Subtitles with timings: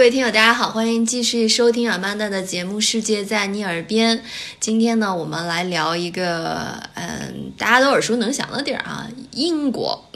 [0.00, 4.16] 各位听友，大家好，欢迎继续收听阿曼达的节目《世界在你耳边》。
[4.58, 10.10] 今天呢，我们来聊一个，嗯，大家都耳熟能详的地儿啊，英国。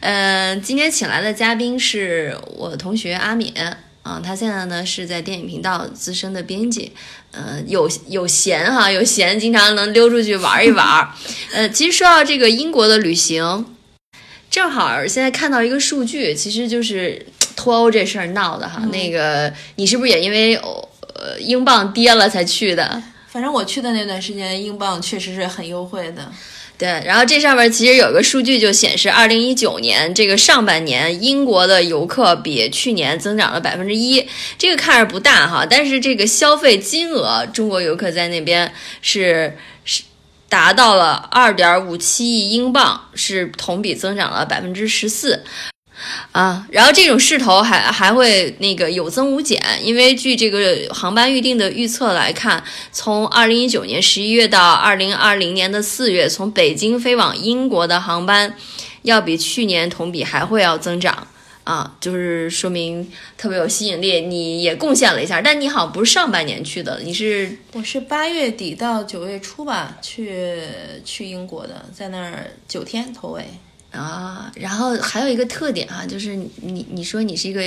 [0.00, 3.54] 嗯， 今天请来的嘉宾是我同学阿敏
[4.02, 6.90] 啊，他现在呢是在电影频道资深的编辑，
[7.30, 11.08] 嗯，有有闲哈，有闲，经常能溜出去玩一玩。
[11.54, 13.66] 呃，其实说到这个英国的旅行，
[14.50, 17.24] 正好现在看到一个数据，其实就是。
[17.60, 23.02] 脱欧这事儿闹的哈，那个你是不是也因为呃英镑跌了才去的？
[23.28, 26.32] 反正我去的那段时间，英镑确实是很优惠的。
[26.78, 34.26] 对，然后这上面其实有个数据就显示，二零一九年这个上半年，英国的游客比去年增长了百分之一。
[34.56, 38.72] 这个看着不大哈，但是这个消费金额，中国游客在那边
[39.02, 40.02] 是是
[40.48, 45.44] 达到了二点五七亿英镑，是同比增长了百分之十四。
[46.32, 52.62] 啊，然后这种势头还还会那个有增无减，因为据这个航班预定的预测来看，
[52.92, 58.56] 从二零一九年十一月到二零二零年的四月，从北京飞往英国的航班，
[59.02, 61.26] 要比去年同比还会要增长
[61.64, 64.20] 啊，就是说明特别有吸引力。
[64.22, 70.62] 你也贡献了一下，但你好像不是上半年去的，你是我是八月底到九月初吧，去
[71.04, 73.44] 去英国的，在那儿九天头尾。
[73.92, 77.62] 啊，然后还有一个特点哈，就是你你说你是一个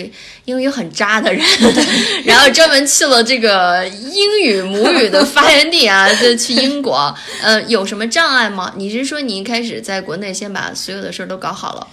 [0.45, 1.45] 英语很渣的人，
[2.23, 8.73] 然后专门去了这个英语母语的发源地啊，就去英国，呃，有什么障碍吗？
[8.77, 11.87] 你是说你一开始在国内先把所有的事儿都搞好了？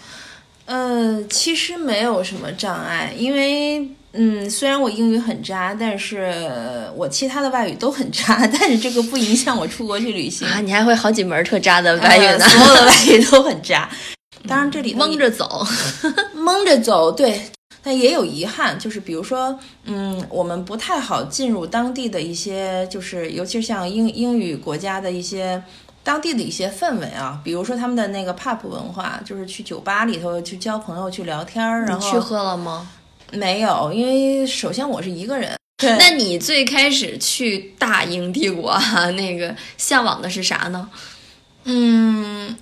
[0.67, 6.33] 呃，其实没有什么障碍，因为嗯，虽然我英语很渣，但是
[6.95, 10.61] 我其他的外语都很渣， 但是这个不影响我出国去旅行啊。
[10.61, 13.91] 你还会好几门特渣的外语呢，所有的外语都很渣。
[14.49, 15.67] 当然，这里蒙着走，
[16.35, 17.51] 蒙着走，对，
[17.83, 25.63] 但也有遗憾，就是比如说，嗯，我们不太好进入当地的一些，就是尤其是像英英语国家的一些
[26.03, 31.85] 当地的一些氛围啊，比如说他们的那个 pub 文化，就是去酒吧里头去交朋友、去聊天儿。
[31.85, 32.89] 然后去喝了吗？
[33.33, 35.53] 没有，因为首先我是一个人。
[35.77, 38.79] 对，那你最开始去大英帝国，
[39.17, 40.89] 那个向往的是啥呢？
[41.65, 42.57] 嗯。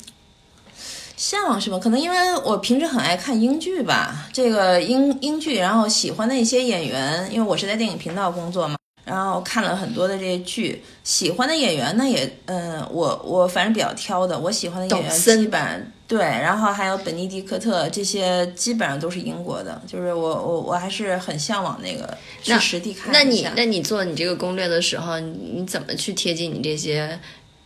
[1.18, 1.78] 向往什么？
[1.80, 27.18] 可能因为我平时很爱看英剧吧，这个英英剧，然后喜欢的一些演员，因为我是在电影频道工作嘛，然后看了很多的这些剧，喜欢的演员呢也，嗯，我我反正比较挑的，我喜欢的演员基本对，然后还有本尼迪克特这些基本上都是英国的，就是我我我还是很向往那个去实地看那你那你做你这个攻略的时候，你怎么去贴近你这些？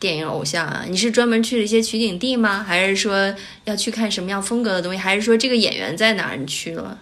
[0.03, 2.61] 电影偶像啊，你是专门去了一些取景地吗？
[2.61, 3.33] 还是说
[3.63, 4.99] 要去看什么样风格的东西？
[4.99, 6.99] 还是说这个演员在哪儿你去了？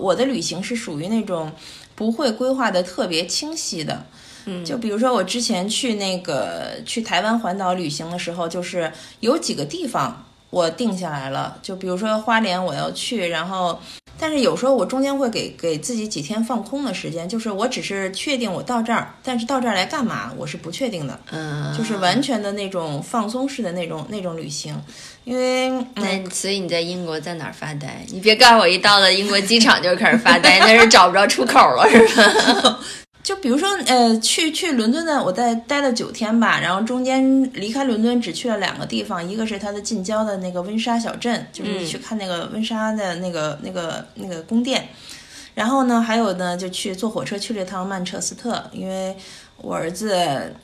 [0.00, 1.52] 我的旅行是属于那种
[1.94, 4.04] 不会规划的特别清晰的，
[4.46, 13.80] 嗯，就比如说我之前去那个去台湾环岛旅行的时候，就是有几个地方我定下来了，就比如说花莲我要去，然后。
[14.22, 21.18] 但是有时候我中间会给给自己几天放空的时间，就是我只是确定我到这儿，但是到这儿来干嘛，我是不确定的。
[21.32, 24.80] 嗯，就是完全的那种放松式的那种那种旅行，
[25.24, 28.06] 因为那所以你在英国在哪儿发呆？
[28.12, 32.78] 你别告诉我一到了英国机场就开始发呆，那是找不着出口了是吧？
[33.22, 44.88] 就比如说，呃，去去伦敦的，我在待了九天吧，然后中间离开伦敦只去了两个地方，一个是它的近郊的那个温莎小镇，就是去看那个温莎的那个那个那个宫殿，
[45.54, 49.16] 然后呢，还有呢，就去坐火车去了一趟曼彻斯特，因为
[49.58, 50.54] 我儿子。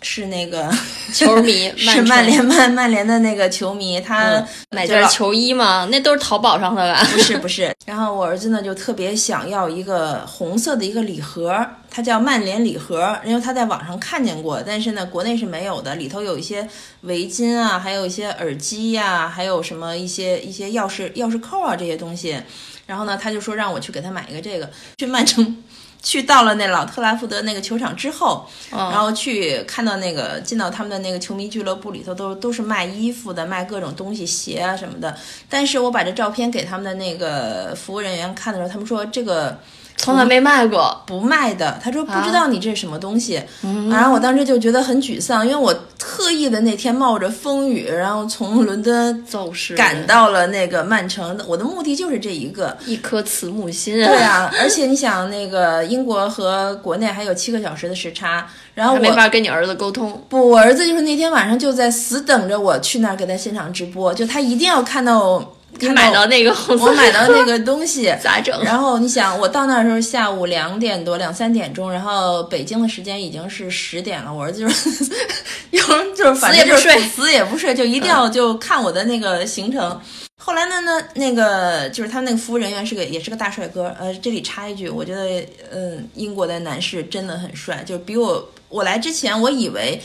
[0.00, 0.70] 是那个
[1.12, 5.88] 球迷， 是曼联曼曼联的那个球迷，他买件球衣吗？
[5.90, 7.04] 那都是淘宝上的吧？
[7.12, 7.74] 不是不是。
[7.84, 16.68] 然后我儿子呢就特别想要一个红色的一个礼盒，它叫曼联礼盒，因为他在网上看见过，但是呢国内是没有的，里头有一些
[17.02, 22.40] 围巾啊，还有一些耳机呀，还有什么一些一些钥匙钥匙扣啊这些东西。
[22.86, 25.56] 然后呢他就说让我去给他买一个这个，去曼城。
[26.02, 35.16] 去到了那老特拉福德那个球场之后，然后去看到那个进到他们的那个球迷俱乐部里头，都都是卖衣服的，卖各种东西，鞋啊什么的。
[35.48, 39.58] 但是我把这照片给他们的那个服务人员看的时候，他们说这个。
[39.98, 41.78] 从来没卖过，不卖的。
[41.82, 43.42] 他说不知道你这是什么东西，
[43.90, 53.96] 然后我当时就觉得很沮丧，因为我特意的那天冒着风雨，然后从伦敦走失赶到了那个曼城，我的目的就是这一个，一颗慈母心。
[53.96, 60.24] 对啊，而且你想，那个英国和国内还有七个小时的时差，然后我没法跟你儿子沟通。
[60.28, 65.54] 不，我儿子就是那天晚上就在死等着我去那儿给他现场直播，就他一定要看到。
[65.80, 68.60] 你买到那个红色，我买到那个东西 咋整？
[68.64, 74.90] 然后你想，我到那时候下午两点多两三点钟，然后北京的时间已经是十点了，我儿子就是
[75.70, 80.00] 有人就是反正就是死也不睡死也不睡，就一定要就看我的那个行程。
[80.40, 90.00] 后来呢，呢那个就是他那个服务人员是个也是个大帅哥，呃，这里插一句，我觉得嗯，英国的男士真的很帅，就比我我来之前我以为。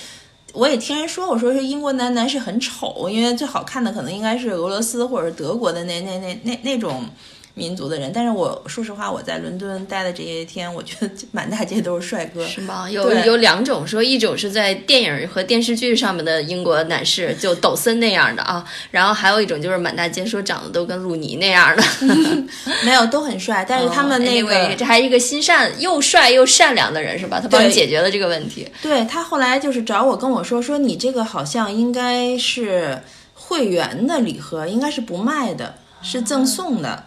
[0.53, 7.03] 我也听人说，我说是英国男男士很丑，因为最好看的可能应该是俄罗斯或者德国的那那那那那种
[7.53, 8.11] 民族的人。
[8.13, 12.45] 但是我说实话，我在伦敦待的这些天，我觉得满大街都是帅哥。
[12.47, 12.89] 是吗？
[12.89, 21.83] 有有两种，说一种是在电影和电视剧上面的英国男士，就抖森那样的啊，然后还有一种就是满大街说长得都跟鲁尼那样的。
[22.83, 27.39] 没有，都很帅，但是他们那个、Anyway，这还是一个心善又帅又善良的人是吧？
[27.39, 28.67] 他帮你解决了这个问题。
[28.81, 33.01] 对他后来就是找我跟我说说你这个好像应该是
[33.33, 37.03] 会员的礼盒，应该是不卖的，是赠送的。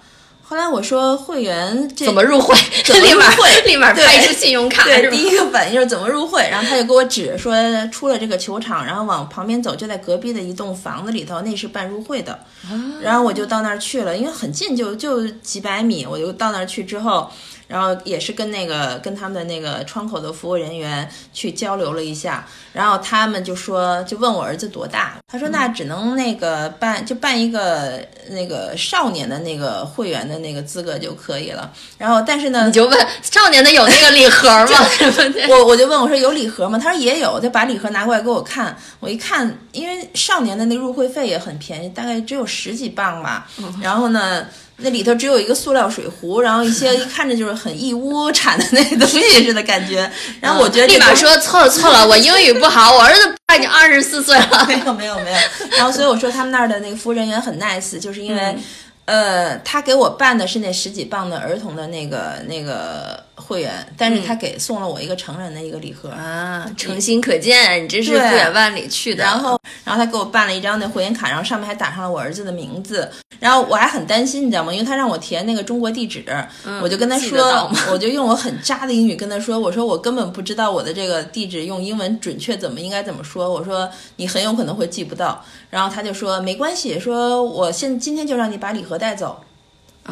[0.49, 2.55] 后来我说会员这怎么入会？
[2.87, 5.25] 怎么入立马会 立马对拍出信用卡对，第？
[5.25, 7.53] 一个反应就是怎么入会，然后他就给我指说，
[7.91, 12.39] 出了这个球场，然后往旁边走，就在隔壁的一栋房子里头，那是办入会的。
[13.01, 17.29] 然后我就到那儿去了，因为很近，就就几百米，我就到那儿去之后。
[17.67, 31.73] 然后也是跟那个跟他们的那个窗口的服务人员去交流了一下，然后他们就说就问我儿子多大，他说那只能那个办就办一个那个少年的那个会员的那个资格就可以了。
[31.99, 34.87] 然后但是呢你，就问少年的有那个礼盒吗？
[35.49, 36.79] 我我就问我说有礼盒吗？
[36.79, 38.77] 他说也有，就把礼盒拿过来给我看。
[39.01, 43.49] 我一看，因为少年的那入会费也很便宜，大概只有十几磅吧。
[43.81, 44.47] 然后呢，
[44.79, 50.11] 那里头只有一个塑料水壶，然后一些一 看着就是很义乌产的那个东西 似的感觉。
[50.41, 54.65] 然后我觉得立马说错了错了，我英语不好，我儿子已经 二十四岁了。
[54.69, 55.39] 没有没有没有。
[55.77, 58.57] 然后所以我说他们那儿的那个服务人员很 nice，就是因为。
[59.07, 66.09] 呃，他给我办的是那十几磅的儿童的那个那个会员，但是他给送了我一个成人的一个礼盒。
[66.11, 69.23] 啊，诚心可见，你这是不远万里去的。
[69.23, 73.09] 然后，然后他给我办了一张那会员卡，然后上面还打上了我儿子的名字。
[73.39, 74.73] 然后我还很担心，你知道吗？
[74.73, 76.25] 因为他让我填那个中国地址，
[76.83, 85.45] 我就跟他说，我就用我很渣的英语跟他说，我说我根本不知道我的这个地址用英文准确怎么应该怎么说，我说你很有可能会记不到。
[85.69, 89.39] 然后他就说没关系，说我现今天就让你把礼盒带走。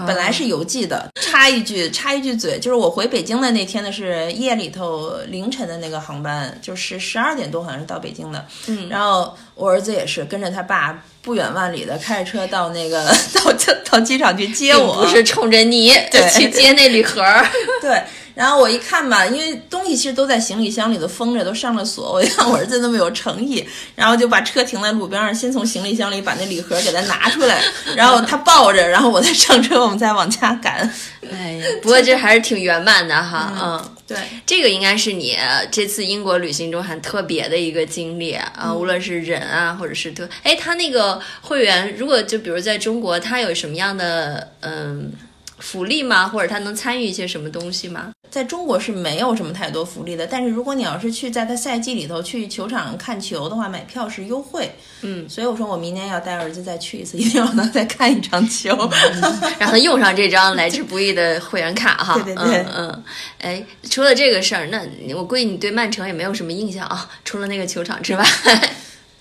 [0.07, 8.45] 本来是邮寄的，插一句插一句嘴，就是我回北京的那天呢是夜里头凌晨的那个航班，就是十二点多好像是到北京的。
[8.67, 13.53] 嗯，然后我儿子也是跟着他爸不远万里的开着车到那个到
[13.91, 17.47] 到机场去接我，不是冲着你对去接那礼盒儿。
[17.81, 18.03] 对。
[18.35, 22.13] 然后我一看吧，因为东西其实都在行李箱里头封着，都上了锁。
[22.13, 23.65] 我 一看我儿子那么有诚意，
[23.95, 27.63] 然后就把车停在路边上，先从行李箱里把那礼盒给他拿出来，
[27.97, 30.93] 然后他抱着，然后我再上车，我们再往家赶。
[31.31, 33.91] 哎呀，不过这还是挺圆满的哈，嗯。
[34.07, 35.35] 对，这个应该是你
[35.71, 45.11] 这次英国旅行中很特别的一个经历啊，无论是人啊，或者是特，哎，他那个会员，如果就比如在中国，他有什么样的嗯
[45.59, 46.29] 福利吗？
[46.29, 48.13] 或者他能参与一些什么东西吗？
[48.31, 54.69] 在中国是没有什么太多福利的，但是如果你要是去在他赛季里头去球场看球的话，买票是优惠。
[55.03, 58.77] 嗯，所以我说我明年要带儿子再去一次，一定要让他再看一场球。
[59.59, 62.15] 让他用上这张来之不易的会员卡哈。
[62.25, 63.05] 对对对嗯嗯。
[63.39, 64.83] 哎，除了这个事儿，那
[65.15, 68.25] 我估计你对曼城也没有什么印象啊，除了那个球场之外。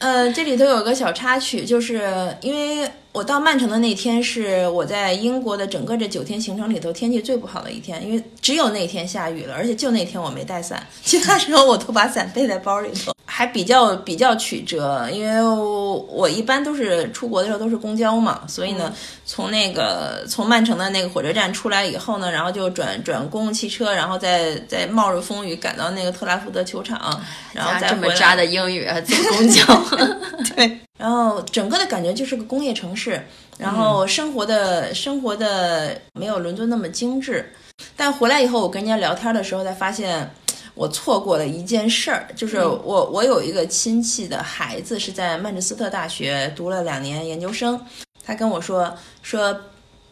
[0.03, 18.93] 呃，这里头有个小插曲，就是因为我到曼城的那天是我在英国的整个这九天行程里头天气最不好的一天，因为只有那天下雨了，而且就那天我没带伞，其他时候我都把伞背在包里头，还比较比较曲折，因为我我一般都是出国的时候都是公交嘛，所以呢，
[19.25, 27.19] 从那个从曼城的那个火车站出来以后呢，然后就转转公共汽车，然后再再冒着风雨赶到那个特拉福德球场，
[27.53, 29.63] 然后再这么渣的英语，坐公交。
[30.55, 33.19] 对，然后整个的感觉就是个工业城市，
[33.57, 37.51] 然后生活的、生活的没有伦敦那么精致。
[37.97, 40.31] 但回来以后，我跟人家聊天的时候才发现，
[40.75, 47.79] 我错过了一件事儿，就是我、我有一个亲戚的孩子是在曼彻斯特大学读了两年研究生，
[48.23, 49.59] 他跟我说说。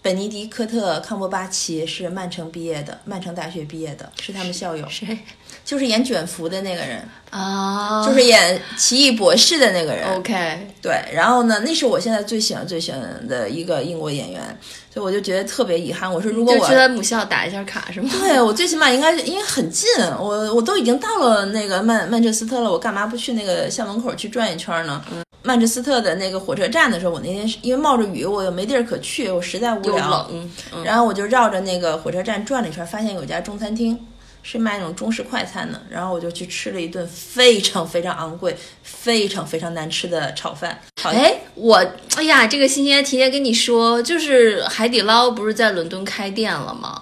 [0.03, 4.89] 本尼迪克特·康伯巴奇是曼城毕业的，曼城大学毕业的，是他们校友。
[4.89, 5.15] 谁？
[5.63, 10.05] 就是演卷福的那个人，啊，就是演奇异博士的那个人。
[10.15, 14.41] OK，对，然后呢，那是我现在最喜欢最喜欢的一个英国演员，
[14.93, 16.11] 所以我就觉得特别遗憾。
[16.11, 18.09] 我说如果我去他母校打一下卡是吗？
[18.21, 19.87] 对我最起码应该是因为很近，
[20.19, 25.01] 我我都已经到了那个曼曼彻斯特了，我干嘛不去那个校门口去转一圈呢？
[25.43, 30.29] 曼彻斯特的那个火车站的时候，我那天是因为冒着雨，我又没地儿可去，我实在无聊，
[30.83, 33.97] 然后我就绕着那个火车站转了一圈，发现有家中餐厅
[34.43, 40.81] 是卖那种中式快餐的，然后我就去吃了一顿非常非常昂贵、非常非常难吃的炒饭。
[41.01, 41.75] 好，哎，我
[42.17, 47.01] 哎呀，这个欣欣还提前跟你说，就是海底捞不是在伦敦开店了吗？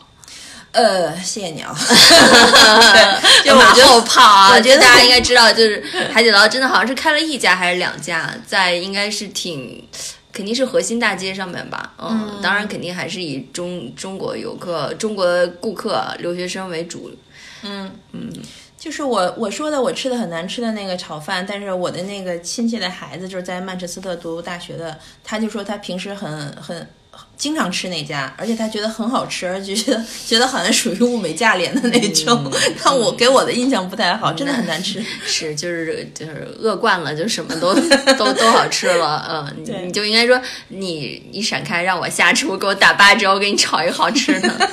[0.71, 1.73] 呃，谢谢你啊。
[1.79, 9.83] 对， 就我马觉得后炮啊，我觉得大家应该知道，就是海底捞真的好像是开了一家还是两家，在应该是挺。
[10.31, 15.25] 肯定是核心大街上面吧，嗯，当然肯定还是以中中国游客、中国
[15.59, 17.11] 顾客、留学生为主。
[18.77, 26.87] 就是我我说的我吃的很难吃的那个炒饭，但是我的那个亲戚的孩子就是在曼彻斯特读大学的，他就说他平时很很
[27.39, 32.51] 经常吃那家，而且他觉得很好吃，而且觉得 觉得好像属于物美价廉的那种，
[32.83, 35.01] 但我给我的印象不太好，真的很难吃。
[35.25, 37.73] 是，就是就是饿惯了，就什么都
[38.17, 39.25] 都都好吃了。
[39.29, 44.69] 嗯，你你就应该说你你闪开，让我下厨，给我打八折，我给你炒一个好吃的。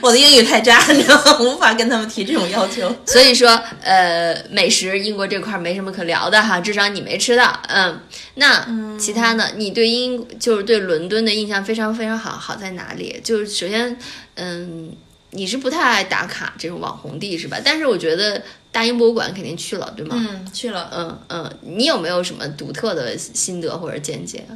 [0.00, 1.38] 我的英语太渣，你知道吗？
[1.40, 2.92] 无法跟他们提这种要求。
[3.06, 7.60] 所以说，呃，美食英国这块儿没什么可聊的哈，至少你没吃到。
[7.68, 8.00] 嗯，
[8.34, 8.66] 那
[8.98, 9.48] 其他呢？
[9.56, 13.20] 你对英就是对伦敦的印象非常非常好，好在哪里？
[13.22, 13.98] 就是首先，
[14.34, 14.92] 嗯，
[15.30, 17.58] 你是不太爱打卡这种网红地是吧？
[17.64, 20.16] 但是我觉得大英博物馆肯定去了，对吗？
[20.18, 20.90] 嗯，去了。
[20.94, 24.46] 嗯嗯，你有没有什么独特的心得或者见解？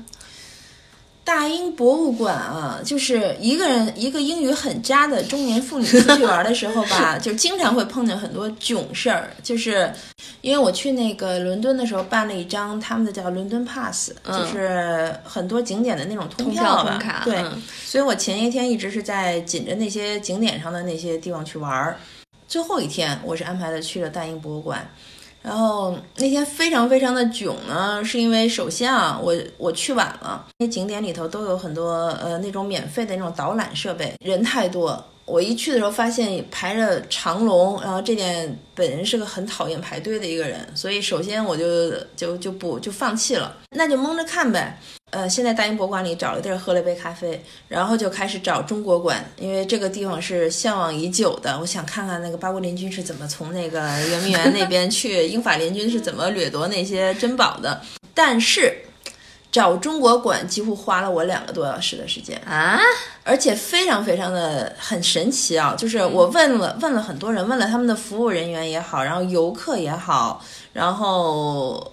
[1.24, 9.30] 大英博物馆啊，就是一个人一个英语很渣的中年妇女出去玩的时候吧， 就经常会碰见很多囧事儿。
[9.42, 9.92] 就是
[10.40, 17.22] 因为我去那个伦敦的时候办了一张他们的叫伦敦 Pass，、就是很多景点的那种通票票吧。
[17.24, 21.96] 对，嗯所以我前一天一直是在紧着那些景点上的那些地方去玩儿。
[22.48, 24.86] 最后一天，我是安排的去了大英博物馆。
[25.42, 35.04] 然后那天非常非常的囧呢，是因为首先啊，我我去晚了，那景点里头都有很多呃那种免费的那种导览设备，人太多。
[35.24, 44.78] 我一去的时候发现排着长龙，然后这点本人是个很讨厌排队的一个人，所以首先我就就就不就放弃了，那就蒙着看呗。
[45.12, 47.38] 呃，先在大英博物馆里找了地儿喝了杯咖啡，
[47.68, 51.58] 然后就开始找中国馆，因为这个地方是向往已久的。
[51.60, 57.82] 我想看看那个八国联军是怎么从那个圆明园那边去，英法联军是怎么掠夺那些珍宝的。
[58.14, 58.74] 但是
[59.50, 62.80] 找中国馆几乎花了我两个多小时的时间，啊，
[63.22, 65.74] 而且非常非常的很神奇啊！
[65.76, 70.42] 就是我问了问了很多人，问了他们的服务人员也好，然后游客也好，
[70.72, 71.92] 然后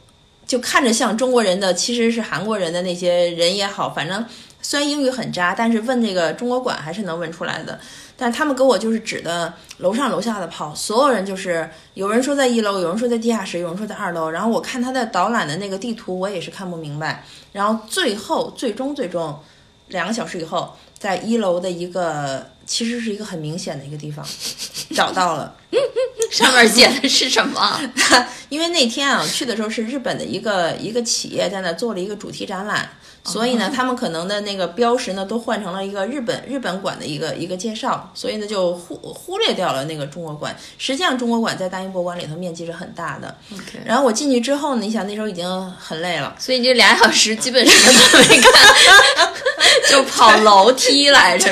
[0.50, 4.25] 就看着像中国人的，其实是韩国人的那些人也好，反正
[4.63, 7.79] 虽然英语很渣，但是问这个中国馆还是能问出来的。
[8.18, 14.27] 但他们给我就是指的楼上楼下的跑，所有人就是有人说在一楼，有人说在地下室，有人说在二楼。
[14.27, 17.24] 然后我看他的导览的那个地图，我也是看不明白。
[17.51, 19.39] 然后最后最终最终
[19.89, 24.23] 两个小时以后，在一楼的一个其实是一个很明显的一个地方
[24.95, 25.55] 找到了。
[26.31, 27.81] 上面写的是什么？
[28.49, 32.88] 因为那天啊去的时候是日本的一个一个企业在那做了一个主题展览，
[33.23, 40.55] 所以呢，他们可能的那个标识呢都换成了一个日本日本馆的一个一个介绍，所以呢就忽忽略掉了那个中国馆。
[40.77, 43.35] 实际上，中国馆在大英博物馆里头面积是很大的。
[43.85, 48.51] 然后我进去之后呢，你想那时候已经很累了，所以这俩小时基本什么都没干，
[49.89, 51.49] 就跑楼梯来着，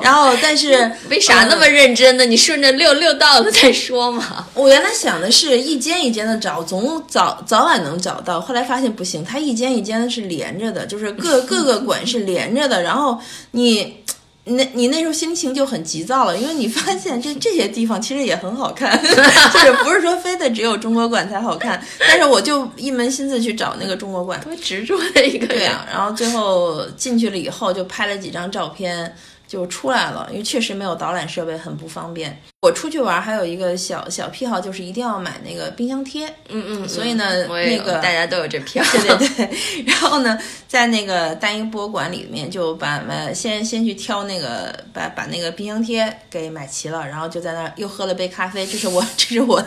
[0.00, 2.24] 然后但是为啥那么认真呢？
[2.24, 4.46] 你顺着溜溜到了再说嘛。
[4.54, 8.40] 我原来想的是一间一间的找，总早早晚能找到。
[8.40, 12.82] 后来发现不行，它一间一间的是连着的，就是各 各个馆是连着的。
[12.82, 13.18] 然后
[13.50, 13.96] 你。
[14.44, 21.80] 那你那时候心情就很急躁了，因为你发现这 这些地方其实也很好看， 就是不是说非得只有中国馆才好看。
[22.00, 25.58] 但是我就一门心思去找那个中国馆，多执着的一个人。
[25.58, 29.14] 对啊，然后最后进去了以后就拍了几张照片，
[29.52, 32.40] 就出来了，因为确实没有导览设备，很不方便。
[32.62, 36.28] 我出去玩还有一个小小癖好，就是一定要买那个冰箱贴。
[36.48, 38.86] 嗯嗯，所以呢那个大家都有这癖好。
[38.96, 40.38] 对对对，然后呢，
[40.68, 49.60] 在那个大英博物馆里面就把呃先先去挑那个把把那个冰箱贴给买齐了，然后就在那儿又喝了杯咖啡，这是我这是我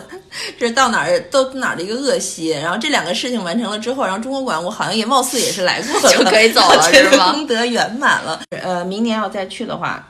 [0.58, 2.52] 这是到哪儿都哪儿的一个恶习。
[2.52, 8.42] 然后这两个事情完成了之后，然后中国馆我好像也貌似也是来过了，就可以走了 是吗功德圆满了。
[8.52, 10.08] 呃，明年要再去的话。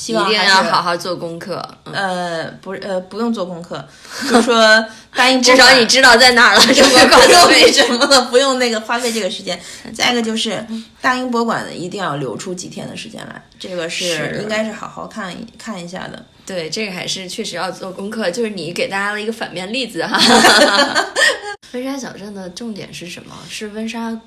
[0.00, 1.62] 希望一定要好好做功课。
[1.84, 3.86] 嗯呃，不是，呃，不用做功课，
[4.30, 7.80] 就说大英至少你知道在哪儿了， 中国不馆用的位置。
[7.80, 9.60] 那什么了，不用那个花费这个时间。
[9.94, 10.64] 再一个就是
[11.02, 16.24] 大英博物馆一定要留出几天的时间来，这个是是应该是好好看一看一下的。
[16.46, 18.30] 对，这个还是确实要做功课。
[18.30, 20.18] 就是你给大家了一个反面例子哈。
[21.72, 23.32] 温莎小镇的重点是什么？
[23.48, 24.18] 是温莎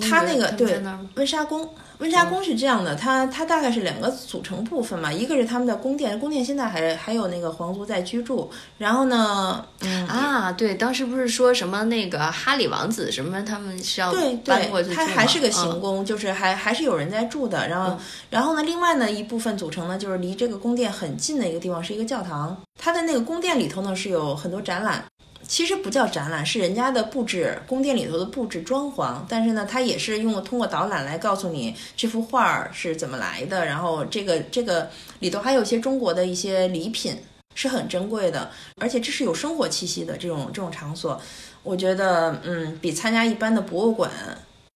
[0.00, 0.82] 他那个对？
[1.14, 1.68] 温莎宫，
[2.02, 10.02] 温莎宫是这样的，它它大概是两个组成部分嘛，一个是他们的宫殿，宫殿现在还还有那个皇族在居住，然后呢，嗯。
[10.08, 17.68] 啊，对，当时不是说什么那个哈里王子什么，他们是要对搬过去对，它还是个嗯行宫，就是还还是有人在住的。
[17.68, 17.96] 然后，
[18.28, 22.60] 然后呢，另外呢一部分组成呢，就是离这个宫殿很近的一个地方是一个教堂。
[22.80, 25.04] 它的那个宫殿里头呢是有很多展览，
[25.52, 29.18] 其实不叫展览，是人家的布置，宫殿里头的布置装潢。
[29.28, 37.14] 但是呢，它也是用通过导览来告诉你这幅画儿是怎么来的，然后这个这个里头还有一些中国的一些礼品。
[37.54, 41.20] 是很珍贵的，而且这是有生活气息的这种这种场所，
[41.62, 44.10] 我觉得嗯，比参加一般的博物馆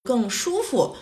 [0.04, 0.94] 更舒服。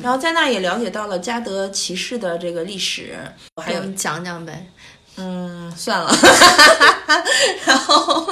[0.00, 3.18] 然后在那也了解到了嘉德骑士的这个历史，
[3.56, 4.64] 我还有你讲讲呗。
[5.16, 6.14] 嗯，算了，
[7.66, 8.24] 然后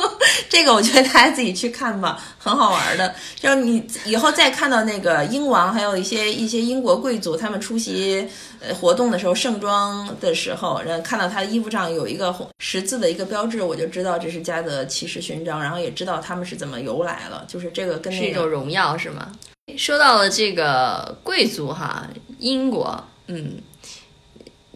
[0.49, 3.15] 这个我觉得大家自己去看吧，很好玩的。
[3.39, 8.27] 就是你以后再看到那个英王，还有一些一些英国贵族，他们出席
[8.61, 17.45] 呃活动的时候盛装的时候，然后看到他的衣服上有一个红十字的一个标志，我就知道这是加德骑士勋章，然后也知道他们是怎么由来了。
[17.49, 19.33] 就是这个跟是那个一种荣耀是吗？
[19.77, 22.07] 说到了这个贵族哈，
[22.39, 23.55] 英国，嗯，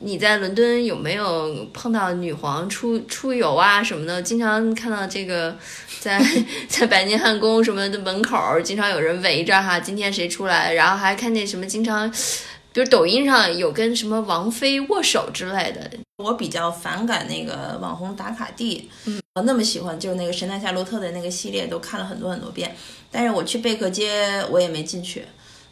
[0.03, 4.23] 你在伦敦有没有碰到女皇出出游啊什么的？
[4.23, 5.55] 经常看到这个
[6.01, 6.19] 在
[6.69, 10.73] 在白金汉宫什么的门口，经常有人围着哈，今天谁出来？
[10.73, 12.11] 然后还看见什么经常，
[12.73, 22.75] 比如抖音上有跟什么王妃握手之类的，我比较反感那个网红打卡地，嗯，我那么喜欢就是那个神探夏洛特的那个系列，都看了很多很多遍。
[23.11, 25.25] 但是我去贝克街，我也没进去，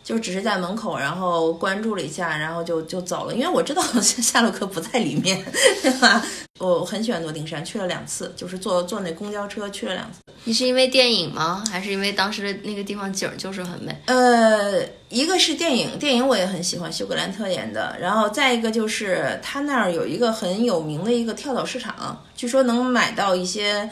[0.08, 5.38] 就只是在门口，然后关注了一下，然后就就走了，因为我知道 夏洛克不在里面，
[5.82, 6.24] 对吧？
[6.58, 10.20] 我很喜欢诺丁山，去了两次，就是坐坐那公交车去了两次。
[10.44, 11.62] 你是因为电影吗？
[11.70, 13.94] 还是因为当时的那个地方景儿就是很美？
[14.06, 17.94] 呃，一个是电影，电影我也很喜欢，休格兰特演的。
[18.00, 23.86] 然后再一个就是他那儿有一个很有名的一个跳蚤市场，据说能买到一些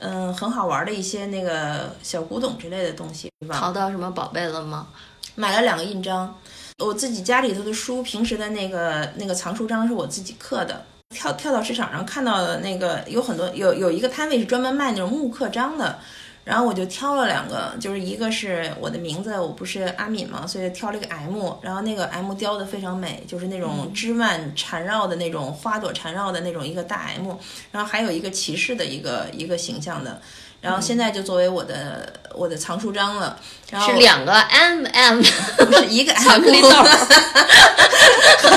[0.00, 3.30] 嗯很好玩的一些那个小古董之类的东西？
[3.50, 4.88] 淘到什么宝贝了吗？
[5.34, 6.38] 买了两个印章，
[6.78, 10.84] 我自己家里头的书，平时的那个那个藏书章是我自己刻的。
[11.10, 15.98] 跳跳到市场上看到的那个有很多有有一个摊位是专门卖那种木刻章的，
[16.42, 27.36] 然后我就挑了两个，就是一个是我的名字，我不是阿敏嘛，所以挑了一个 M，然后那个 M 雕的非常美，就是那种枝蔓缠绕的那种花朵缠绕的那种一个大 M，
[27.70, 30.18] 然后还有一个骑士的一个一个形象的，
[30.62, 33.38] 然后现在就作为我的我的藏书章了，
[33.70, 35.20] 然后是两个 M M，
[35.58, 36.88] 不 是一个巧克力豆儿。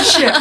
[0.02, 0.32] 是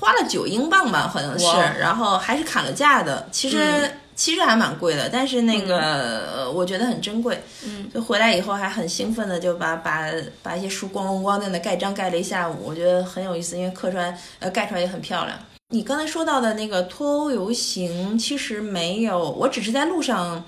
[0.00, 1.46] 花了九英镑吧，好像是，
[1.78, 3.28] 然后还是砍了价的。
[3.30, 7.40] 其实、其实还蛮贵的，但是那个、呃我觉得很珍贵。
[7.64, 10.06] 嗯，就回来以后还很兴奋的就把把
[10.42, 15.38] 把一些书咣咣咣在那盖章盖了一下午，我觉得很有意思，因为刻出来呃盖出来也很漂亮。
[15.68, 20.44] 你刚才说到的那个脱欧游行，其实没有，我只是在路上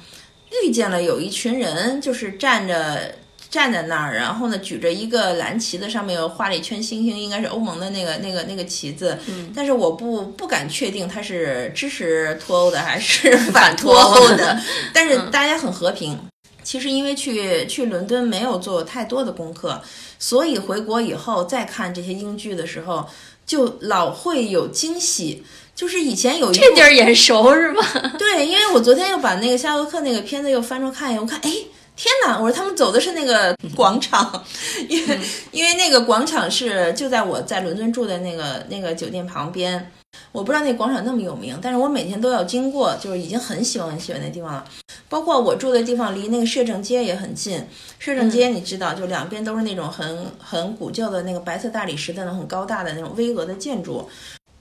[0.63, 3.17] 遇见了有一群人，就是站着
[3.51, 9.19] 站在那儿，然后呢举着一个蓝旗子，上面有画了一圈星星，应该是欧盟的那个那个那个旗子。
[9.27, 14.61] 嗯，但是我不不敢确定他是支持脱欧的还是 反脱欧的，
[14.93, 16.19] 但是大家很和平。
[16.63, 19.83] 其实因为去去伦敦没有做太多的功课，
[20.19, 23.07] 所以回国以后再看这些英剧的时候，
[23.45, 25.45] 就老会有惊喜。
[25.75, 27.83] 就是以前有一这地儿眼熟是吧？
[28.19, 31.51] 对，因为我昨天又把那个夏洛克那个片子又翻出看一眼，我看，哎，
[31.97, 32.39] 天哪！
[32.39, 34.45] 我说他们走的是那个 广场，
[34.89, 35.19] 因为、
[35.51, 39.91] 因为那个广场是就在我在伦敦住的那个那个酒店旁边。
[40.31, 44.65] 我不知道那广场那么有名，但是我每天都要经过，就是已经很喜欢很喜欢那地方了。
[45.09, 47.65] 包括我住的地方离那个摄政街也很近，
[47.99, 54.09] 摄政街你知道，就两边都是那种很很古旧的那个白色大理石的那种很高大的那种巍峨的建筑。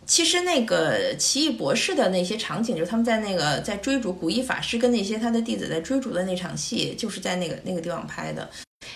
[0.05, 8.49] 其实那个奇异博士的那些场景，就是他们在那个在追逐古一法师跟那些他的弟子在追逐的那场戏，就是在那个那个地方拍的。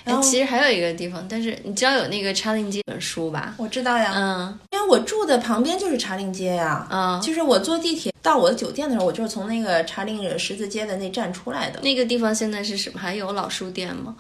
[0.04, 3.56] 然哎，后其实还有一个地方，但是你知道有那个茶令街本书吧？
[3.58, 6.88] 我知道呀，嗯因为我住的旁边就是茶陵街呀。
[6.92, 11.80] 嗯，就是我坐地铁到我的酒店的时候，我就是从那个茶陵十字街的那站出来的。
[11.82, 13.00] 那个地方现在是什么？
[13.00, 14.16] 还有老书店吗？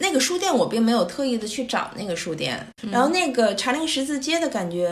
[0.00, 4.88] 那个书店我并没有特意的去找那个书店，然后那个茶陵十字街的感觉，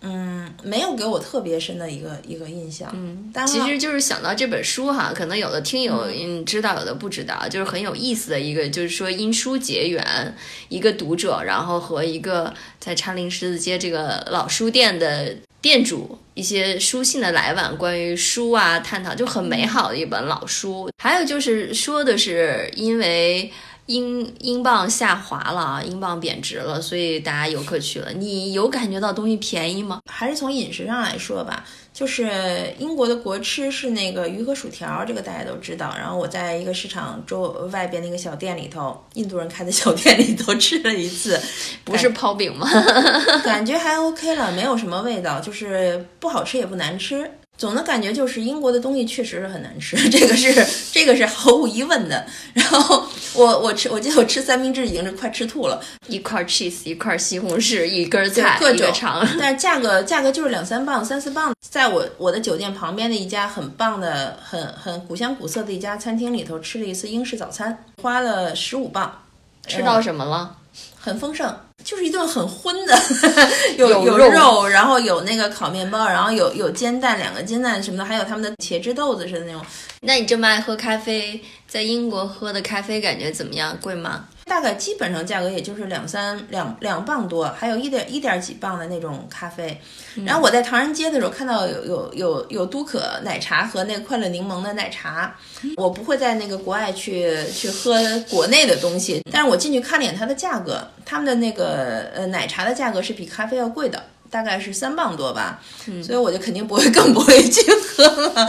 [0.00, 2.90] 嗯，没有给我特别深的一个一个印象。
[2.94, 10.34] 嗯，但其实就是想到这本书哈，可能有的听友嗯知道，有的不知道，就是很有意思的一个，就是说因书结缘，
[10.70, 20.90] 一个读者，然后和一个在茶陵十字街这个老书店的店主一些书信的来往，关于书啊探讨，就很美好的一本老书。
[20.96, 23.52] 还有就是说的是因为。
[23.86, 28.12] 英英镑下滑了啊，英镑贬值了，所以大家游客去了。
[28.12, 30.00] 你有感觉到东西便宜吗？
[30.10, 35.94] 还是从饮食上来说吧，就是英国的国吃是那个鱼和薯条，这个大家都知道。
[35.96, 41.40] 然后我在一个市场周外边那个小店里头，印度人开的小店里头吃了一次，
[41.84, 42.68] 不是泡饼吗？
[43.44, 47.30] 感觉还 OK 了，没有什么味道，就是不好吃也不难吃。
[47.56, 52.26] 总的感觉就是英国的东西确实是很难吃，这个是这个是毫无疑问的。
[52.52, 59.26] 然后我我吃，我记得我吃三明治已经是快吃吐了，一块 cheese，一块西红柿，一根菜，各种肠。
[59.38, 61.54] 但是价格价格就是两三磅、三四磅。
[61.60, 69.22] 在我我的酒店旁边的一家很棒的、很很古香古色的一家餐厅里头吃了一次英式早餐，花了十五磅。
[69.66, 70.56] 吃到什么了？
[70.98, 71.54] 很丰盛。
[71.84, 72.98] 就是一顿很荤的，
[73.78, 79.64] 有有肉，然后有那个烤面包，然后有有煎蛋，两个煎蛋什么的，还有他们的茄汁豆子似的那种。
[80.00, 83.76] 那你这么爱喝咖啡，在英国喝的咖啡感觉怎么样？
[83.80, 84.24] 贵吗？
[84.48, 89.78] 大概基本上价格也就是两三两两磅多，还有一点一点几磅的那种咖啡。
[90.24, 95.34] 然后我在唐人街的时候看到有有有有都可奶茶和那个快乐柠檬的奶茶。
[95.76, 104.02] 我不会在那个国外去去喝国内的东西，但是我进去看了眼它的价格，他们的那个呃奶茶的价格是比咖啡要贵的。
[104.28, 105.60] 大概是三磅多吧，
[106.04, 108.48] 所以我就肯定不会 更不会去喝了。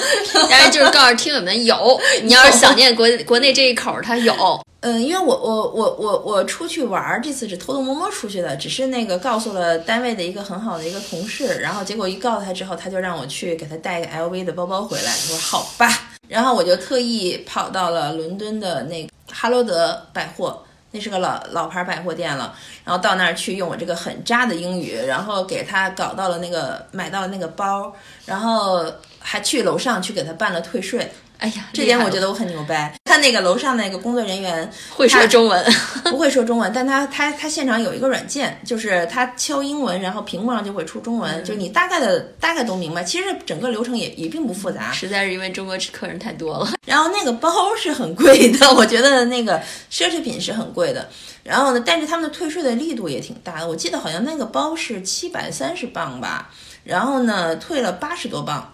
[0.50, 4.34] 但是就是告诉听友们有， 你要是想念国国内这一口，它有。
[4.82, 15.12] 嗯，因为我我我我我出去玩儿，这次是偷偷摸摸出去的，只是那个告诉了单位的一个很好的一个同事，然后结果一告诉他之后，他就让我去给他带一个 LV 的包包回来。
[15.12, 15.88] 我说好吧，
[16.28, 20.64] 然后我就特意跑到了伦敦的那个哈罗德百货。
[20.90, 27.94] 那是个老老牌百货店了，然后到那儿去用我这个很渣的英语，然后给他搞到了那个买到了那个包，
[28.26, 28.86] 然后
[29.20, 31.12] 还去楼上去给他办了退税。
[31.40, 32.92] 哎呀，这点我觉得我很牛掰。
[33.06, 35.64] 他那个楼上那个工作人员会说中文，
[36.06, 43.04] 不会说中文，但他他他现场有一个软件，就是他敲英文，然后屏幕上就会出中文，就你大概的大概都明白。
[43.04, 46.74] 其实整个流程也也并不复杂，实在是因为中国客人太多了。
[46.86, 51.08] 然后那个包是很贵的， 我觉得那个奢侈品是很贵的。
[51.44, 56.50] 然后呢，但是他们的退税的力度也挺大的，我记得好像那个包是七百三十磅吧，
[56.84, 58.74] 然后呢退了八十多磅。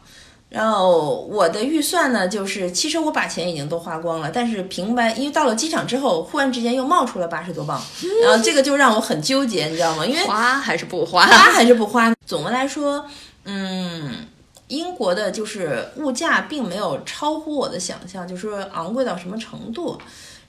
[0.54, 7.82] 然后我的预算呢，就是其实我把钱已经都花光了，但是平白，因为到了机场之后，忽然之间又冒出了八十多镑，
[8.24, 10.06] 然后这个就让我很纠结，你知道吗？
[10.06, 11.26] 因为花还是不花？
[11.26, 12.14] 花还是不花？
[12.28, 13.04] 总的来说，
[13.46, 14.28] 嗯，
[14.68, 20.00] 英国的就是物价并没有超乎我的想象，就是昂贵到什么程度。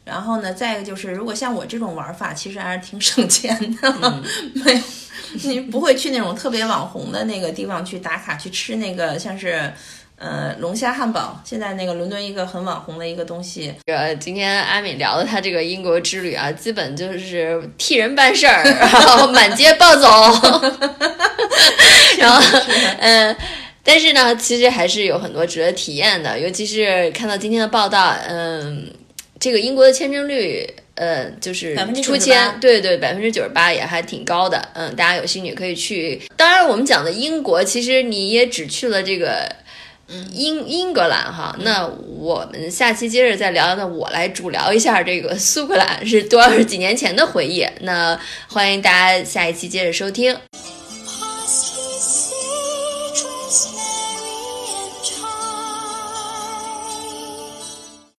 [0.04, 3.90] 然后呢，再一个就是，如果像我这种玩法，其实还是挺省钱的，
[4.52, 4.80] 没有，
[5.44, 9.72] 你不会去那种特别网红的那个地方去打卡去吃那个像是，
[10.16, 11.40] 呃，龙虾汉堡。
[11.42, 13.74] 现在那个伦敦一个很网红的一个东西。
[13.86, 20.06] 呃，今天阿敏聊的他这个英国之旅啊，基本就是替人办事儿， 然后满街暴走，
[22.18, 22.58] 然后
[23.00, 23.34] 嗯，
[23.82, 28.86] 但是呢，其实还是有很多值得体验的，尤其是看到今天的报道，嗯。
[29.44, 34.70] 这个英国的签证率，呃，就是出签，对对，百分之九十八也还挺高的。
[34.72, 36.18] 嗯，大家有兴趣可以去。
[36.34, 39.46] 当然，我们讲的英国，其实你也只去了这个
[40.32, 41.54] 英英格兰哈。
[41.60, 43.74] 那我们下期接着再聊。
[43.74, 47.66] 那我来主聊一下这个苏格兰是多少几年前的回忆。
[47.80, 50.34] 那欢迎大家下一期接着收听。